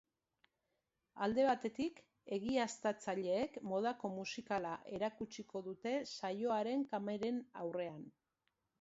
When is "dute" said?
5.71-5.97